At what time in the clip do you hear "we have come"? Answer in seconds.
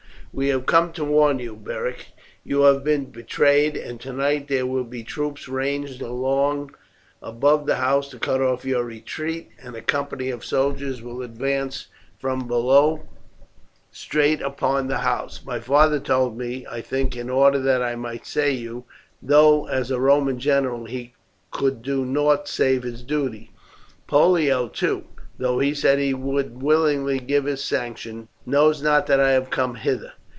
0.33-0.93